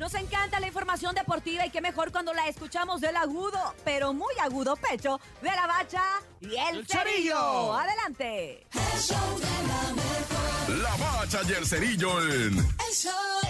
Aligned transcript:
Nos 0.00 0.14
encanta 0.14 0.58
la 0.60 0.66
información 0.66 1.14
deportiva 1.14 1.66
y 1.66 1.68
qué 1.68 1.82
mejor 1.82 2.10
cuando 2.10 2.32
la 2.32 2.48
escuchamos 2.48 3.02
del 3.02 3.14
agudo, 3.16 3.74
pero 3.84 4.14
muy 4.14 4.32
agudo 4.40 4.74
pecho 4.76 5.20
de 5.42 5.50
la 5.50 5.66
bacha 5.66 6.02
y 6.40 6.46
el, 6.46 6.78
El 6.78 6.86
cerillo. 6.86 7.36
Cerillo. 7.36 7.74
Adelante. 7.74 8.66
El 8.72 8.98
show 8.98 9.38
de 9.38 9.68
la 9.68 9.92
mejor. 9.92 10.78
La 10.78 10.96
bacha 10.96 11.40
y 11.46 11.52
el 11.52 11.66
cerillo 11.66 12.18
en 12.22 12.56
El 12.56 12.94
show 12.94 13.49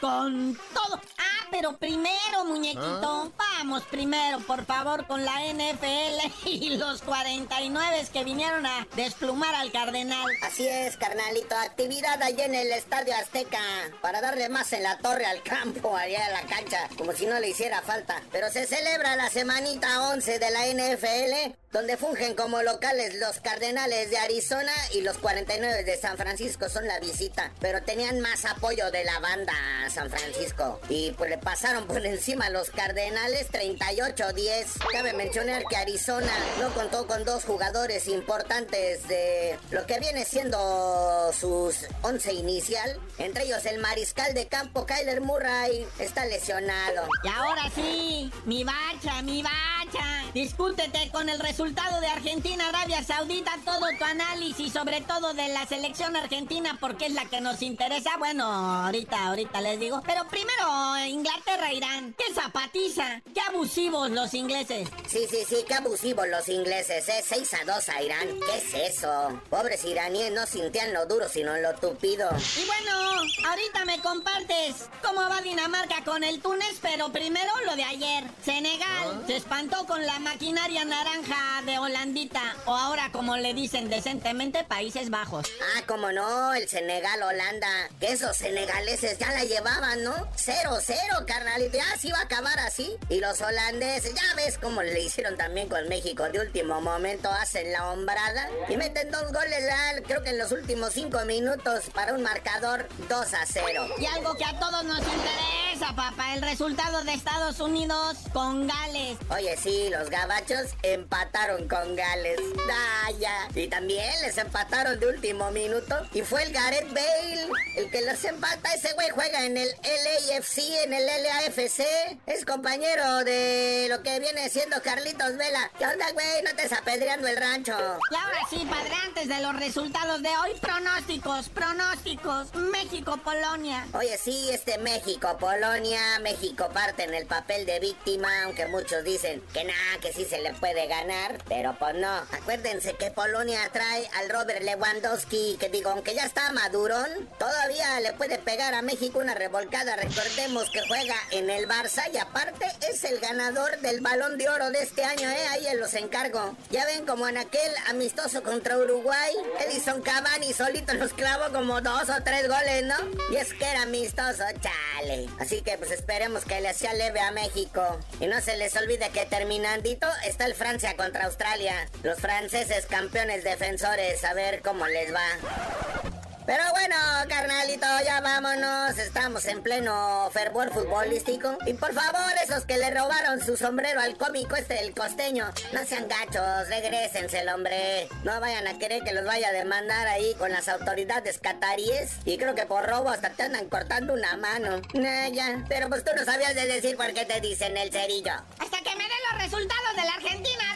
con 0.00 0.56
todo. 0.74 1.00
Ah, 1.18 1.46
pero 1.50 1.76
primero, 1.76 2.44
muñequito, 2.46 3.32
vamos 3.60 3.82
primero, 3.90 4.38
por 4.46 4.64
favor, 4.64 5.06
con 5.06 5.22
la 5.22 5.34
NFL 5.52 6.46
y 6.46 6.78
los 6.78 7.02
49 7.02 8.06
que 8.10 8.24
vinieron 8.24 8.64
a 8.64 8.86
desplumar 8.96 9.54
al 9.54 9.70
Cardenal. 9.70 10.32
Así 10.42 10.66
es, 10.66 10.96
carnalito. 10.96 11.54
Actividad 11.56 12.22
allá 12.22 12.46
en 12.46 12.54
el 12.54 12.72
Estadio 12.72 13.14
Azteca. 13.14 13.60
Para 14.00 14.22
darle 14.22 14.48
más 14.48 14.72
en 14.72 14.82
la 14.82 14.96
torre 14.98 15.26
al 15.26 15.42
campo, 15.42 15.94
allá 15.94 16.26
en 16.26 16.32
la 16.32 16.54
cancha. 16.54 16.88
Como 16.96 17.12
si 17.12 17.26
no 17.26 17.38
le 17.38 17.50
hiciera 17.50 17.82
falta. 17.82 18.22
Pero 18.32 18.50
se 18.50 18.66
celebra 18.66 19.16
la 19.16 19.28
semanita 19.28 20.08
11 20.08 20.38
de 20.38 20.50
la 20.50 20.66
NFL. 20.66 21.56
Donde 21.70 21.96
fungen 21.96 22.34
como 22.34 22.62
locales 22.62 23.14
los 23.20 23.38
Cardenales 23.38 24.10
de 24.10 24.18
Arizona 24.18 24.72
y 24.92 25.02
los 25.02 25.18
49 25.18 25.84
de 25.84 25.96
San 25.98 26.16
Francisco 26.16 26.68
son 26.68 26.88
la 26.88 26.98
visita. 26.98 27.52
Pero 27.60 27.82
tenían 27.82 28.20
más 28.20 28.44
apoyo 28.44 28.90
de 28.90 29.04
la 29.04 29.20
banda 29.20 29.52
San 29.88 30.10
Francisco. 30.10 30.80
Y 30.88 31.12
pues 31.12 31.30
le 31.30 31.38
pasaron 31.38 31.86
por 31.86 32.04
encima 32.04 32.50
los 32.50 32.70
Cardenales 32.70 33.49
38-10. 33.50 34.66
Cabe 34.92 35.12
mencionar 35.12 35.64
que 35.68 35.76
Arizona 35.76 36.32
no 36.60 36.72
contó 36.74 37.06
con 37.06 37.24
dos 37.24 37.44
jugadores 37.44 38.08
importantes 38.08 39.06
de 39.08 39.58
lo 39.70 39.86
que 39.86 39.98
viene 40.00 40.24
siendo 40.24 41.32
sus 41.32 41.86
11 42.02 42.32
inicial. 42.32 42.98
Entre 43.18 43.44
ellos 43.44 43.64
el 43.66 43.78
mariscal 43.78 44.34
de 44.34 44.46
campo 44.46 44.86
Kyler 44.86 45.20
Murray 45.20 45.86
está 45.98 46.24
lesionado. 46.26 47.08
Y 47.24 47.28
ahora 47.28 47.70
sí, 47.74 48.32
mi 48.44 48.64
bacha, 48.64 49.22
mi 49.22 49.42
bacha. 49.42 50.24
Discútete 50.34 51.10
con 51.10 51.28
el 51.28 51.40
resultado 51.40 52.00
de 52.00 52.06
Argentina, 52.06 52.68
Arabia 52.68 53.02
Saudita, 53.02 53.52
todo 53.64 53.86
tu 53.98 54.04
análisis, 54.04 54.72
sobre 54.72 55.00
todo 55.00 55.34
de 55.34 55.48
la 55.48 55.66
selección 55.66 56.14
argentina, 56.14 56.78
porque 56.80 57.06
es 57.06 57.14
la 57.14 57.24
que 57.24 57.40
nos 57.40 57.62
interesa. 57.62 58.10
Bueno, 58.18 58.44
ahorita, 58.44 59.26
ahorita 59.26 59.60
les 59.60 59.80
digo. 59.80 60.00
Pero 60.06 60.28
primero, 60.28 61.06
Inglaterra, 61.06 61.72
Irán. 61.72 62.14
¡Qué 62.16 62.32
zapatiza! 62.32 63.20
¡Qué 63.34 63.39
abusivos 63.48 64.10
los 64.10 64.34
ingleses! 64.34 64.88
Sí, 65.08 65.26
sí, 65.30 65.44
sí, 65.48 65.64
qué 65.66 65.74
abusivos 65.74 66.26
los 66.28 66.48
ingleses, 66.48 67.08
¿eh? 67.08 67.24
6 67.26 67.54
a 67.54 67.64
2 67.64 67.88
a 67.88 68.02
Irán. 68.02 68.28
¿Qué 68.46 68.58
es 68.58 68.96
eso? 68.96 69.40
Pobres 69.48 69.84
iraníes 69.84 70.32
no 70.32 70.46
sintían 70.46 70.92
lo 70.92 71.06
duro, 71.06 71.28
sino 71.28 71.56
lo 71.58 71.74
tupido. 71.74 72.28
Y 72.56 72.66
bueno, 72.66 73.22
ahorita 73.48 73.84
me 73.84 74.00
compartes 74.00 74.88
cómo 75.02 75.20
va 75.28 75.40
Dinamarca 75.40 76.04
con 76.04 76.22
el 76.22 76.40
Túnez, 76.40 76.78
pero 76.82 77.10
primero 77.12 77.50
lo 77.66 77.76
de 77.76 77.84
ayer. 77.84 78.24
Senegal 78.44 79.24
se 79.26 79.36
espantó 79.36 79.86
con 79.86 80.04
la 80.04 80.18
maquinaria 80.18 80.84
naranja 80.84 81.62
de 81.64 81.78
Holandita, 81.78 82.56
o 82.66 82.74
ahora 82.74 83.10
como 83.12 83.36
le 83.36 83.54
dicen 83.54 83.88
decentemente, 83.88 84.64
Países 84.64 85.10
Bajos. 85.10 85.46
Ah, 85.76 85.82
como 85.86 86.12
no, 86.12 86.54
el 86.54 86.68
Senegal, 86.68 87.22
Holanda. 87.22 87.88
Que 87.98 88.12
esos 88.12 88.36
senegaleses 88.36 89.18
ya 89.18 89.30
la 89.32 89.44
llevaban, 89.44 90.02
¿no? 90.02 90.14
0-0, 90.36 91.24
carnalito. 91.26 91.76
Ya 91.76 91.98
se 91.98 92.08
iba 92.08 92.18
a 92.18 92.22
acabar 92.22 92.58
así. 92.60 92.96
Y 93.08 93.20
los 93.20 93.29
holandeses, 93.40 94.14
ya 94.14 94.34
ves 94.34 94.58
cómo 94.58 94.82
le 94.82 95.00
hicieron 95.00 95.36
también 95.36 95.68
con 95.68 95.88
México. 95.88 96.24
De 96.30 96.40
último 96.40 96.80
momento 96.80 97.30
hacen 97.30 97.70
la 97.72 97.90
hombrada 97.90 98.48
y 98.68 98.76
meten 98.76 99.10
dos 99.10 99.32
goles, 99.32 99.60
ya, 99.60 100.02
creo 100.02 100.22
que 100.22 100.30
en 100.30 100.38
los 100.38 100.50
últimos 100.52 100.92
cinco 100.92 101.24
minutos 101.24 101.84
para 101.94 102.14
un 102.14 102.22
marcador 102.22 102.88
2 103.08 103.34
a 103.34 103.46
0. 103.46 103.88
Y 103.98 104.06
algo 104.06 104.34
que 104.34 104.44
a 104.44 104.58
todos 104.58 104.84
nos 104.84 104.98
interesa, 104.98 105.69
papá, 105.88 106.34
el 106.34 106.42
resultado 106.42 107.02
de 107.04 107.14
Estados 107.14 107.58
Unidos 107.60 108.18
con 108.32 108.66
Gales. 108.66 109.18
Oye, 109.30 109.56
sí, 109.56 109.88
los 109.90 110.10
gabachos 110.10 110.74
empataron 110.82 111.66
con 111.68 111.96
Gales. 111.96 112.38
Ah, 112.70 113.10
ya. 113.18 113.48
Y 113.54 113.68
también 113.68 114.10
les 114.22 114.36
empataron 114.38 115.00
de 115.00 115.08
último 115.08 115.50
minuto. 115.50 115.94
Y 116.12 116.22
fue 116.22 116.42
el 116.44 116.52
Gareth 116.52 116.92
Bale 116.92 117.48
el 117.76 117.90
que 117.90 118.02
los 118.02 118.22
empata. 118.24 118.72
Ese 118.74 118.92
güey 118.94 119.08
juega 119.10 119.44
en 119.44 119.56
el 119.56 119.68
LAFC, 119.68 120.58
en 120.84 120.92
el 120.92 121.06
LAFC. 121.06 121.80
Es 122.26 122.44
compañero 122.44 123.24
de 123.24 123.86
lo 123.88 124.02
que 124.02 124.20
viene 124.20 124.48
siendo 124.50 124.80
Carlitos 124.82 125.36
Vela. 125.36 125.70
¿Qué 125.78 125.86
onda, 125.86 126.10
güey? 126.12 126.42
No 126.42 126.54
te 126.56 126.70
apedreando 126.74 127.26
el 127.26 127.36
rancho. 127.36 127.76
Y 128.10 128.14
ahora 128.14 128.40
sí, 128.48 128.66
padre, 128.68 128.94
antes 129.06 129.28
de 129.28 129.40
los 129.40 129.56
resultados 129.56 130.22
de 130.22 130.28
hoy, 130.28 130.50
pronósticos, 130.60 131.48
pronósticos. 131.48 132.54
México-Polonia. 132.54 133.86
Oye, 133.94 134.16
sí, 134.18 134.50
este 134.50 134.78
México, 134.78 135.36
Polonia, 135.70 136.18
México 136.20 136.68
parte 136.74 137.04
en 137.04 137.14
el 137.14 137.26
papel 137.26 137.64
de 137.64 137.78
víctima, 137.78 138.28
aunque 138.42 138.66
muchos 138.66 139.04
dicen 139.04 139.40
que 139.54 139.62
nada, 139.62 140.00
que 140.02 140.12
sí 140.12 140.24
se 140.24 140.40
le 140.40 140.52
puede 140.54 140.88
ganar, 140.88 141.38
pero 141.48 141.76
pues 141.78 141.94
no. 141.94 142.12
Acuérdense 142.32 142.94
que 142.94 143.12
Polonia 143.12 143.60
trae 143.72 144.10
al 144.18 144.30
Robert 144.30 144.64
Lewandowski, 144.64 145.58
que 145.60 145.68
digo, 145.68 145.90
aunque 145.90 146.12
ya 146.12 146.24
está 146.24 146.50
madurón, 146.50 147.06
todavía 147.38 148.00
le 148.00 148.12
puede 148.14 148.38
pegar 148.38 148.74
a 148.74 148.82
México 148.82 149.20
una 149.20 149.36
revolcada. 149.36 149.94
Recordemos 149.94 150.68
que 150.70 150.80
juega 150.88 151.14
en 151.30 151.48
el 151.48 151.68
Barça 151.68 152.02
y 152.12 152.18
aparte 152.18 152.66
es 152.90 153.04
el 153.04 153.20
ganador 153.20 153.78
del 153.78 154.00
balón 154.00 154.38
de 154.38 154.48
oro 154.48 154.70
de 154.70 154.82
este 154.82 155.04
año, 155.04 155.30
¿eh? 155.30 155.46
Ahí 155.52 155.68
los 155.76 155.94
encargo. 155.94 156.56
Ya 156.70 156.84
ven 156.84 157.06
como 157.06 157.28
en 157.28 157.38
aquel 157.38 157.72
amistoso 157.86 158.42
contra 158.42 158.76
Uruguay, 158.76 159.34
Edison 159.60 160.02
Cavani 160.02 160.52
solito 160.52 160.94
nos 160.94 161.12
clavó 161.12 161.52
como 161.52 161.80
dos 161.80 162.08
o 162.08 162.22
tres 162.24 162.48
goles, 162.48 162.86
¿no? 162.86 162.96
Y 163.32 163.36
es 163.36 163.54
que 163.54 163.64
era 163.64 163.82
amistoso, 163.82 164.42
chale. 164.60 165.28
Así 165.38 165.59
que 165.62 165.78
pues 165.78 165.90
esperemos 165.90 166.44
que 166.44 166.60
le 166.60 166.68
hacía 166.68 166.92
leve 166.94 167.20
a 167.20 167.30
México. 167.30 167.98
Y 168.20 168.26
no 168.26 168.40
se 168.40 168.56
les 168.56 168.76
olvide 168.76 169.10
que 169.10 169.26
terminandito 169.26 170.06
está 170.24 170.46
el 170.46 170.54
Francia 170.54 170.96
contra 170.96 171.26
Australia. 171.26 171.88
Los 172.02 172.20
franceses 172.20 172.86
campeones 172.86 173.44
defensores, 173.44 174.24
a 174.24 174.34
ver 174.34 174.62
cómo 174.62 174.86
les 174.86 175.14
va. 175.14 176.19
Pero 176.50 176.64
bueno, 176.72 176.96
carnalito, 177.28 177.86
ya 178.04 178.20
vámonos. 178.20 178.98
Estamos 178.98 179.44
en 179.44 179.62
pleno 179.62 180.28
fervor 180.32 180.72
futbolístico. 180.72 181.56
Y 181.64 181.74
por 181.74 181.94
favor, 181.94 182.32
esos 182.42 182.64
que 182.64 182.76
le 182.76 182.90
robaron 182.90 183.40
su 183.40 183.56
sombrero 183.56 184.00
al 184.00 184.16
cómico 184.16 184.56
este 184.56 184.80
el 184.80 184.92
costeño, 184.92 185.48
no 185.72 185.86
sean 185.86 186.08
gachos, 186.08 186.68
regrésense, 186.68 187.48
hombre. 187.54 188.08
No 188.24 188.40
vayan 188.40 188.66
a 188.66 188.76
querer 188.80 189.04
que 189.04 189.12
los 189.12 189.24
vaya 189.24 189.50
a 189.50 189.52
demandar 189.52 190.08
ahí 190.08 190.34
con 190.40 190.50
las 190.50 190.66
autoridades 190.66 191.38
cataríes. 191.38 192.16
Y 192.24 192.36
creo 192.36 192.56
que 192.56 192.66
por 192.66 192.84
robo 192.84 193.10
hasta 193.10 193.30
te 193.30 193.44
andan 193.44 193.68
cortando 193.68 194.12
una 194.12 194.36
mano. 194.36 194.82
Nah, 194.92 195.28
ya. 195.28 195.64
Pero 195.68 195.88
pues 195.88 196.02
tú 196.02 196.10
no 196.16 196.24
sabías 196.24 196.56
de 196.56 196.66
decir 196.66 196.96
por 196.96 197.14
qué 197.14 197.26
te 197.26 197.40
dicen 197.40 197.76
el 197.76 197.92
cerillo. 197.92 198.32
Hasta 198.58 198.78
que 198.78 198.96
me 198.96 199.04
den 199.04 199.22
los 199.30 199.42
resultados 199.44 199.94
de 199.94 200.04
la 200.04 200.14
Argentina 200.14 200.69